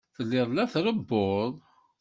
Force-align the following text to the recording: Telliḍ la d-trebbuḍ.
Telliḍ 0.15 0.49
la 0.53 0.63
d-trebbuḍ. 0.65 1.53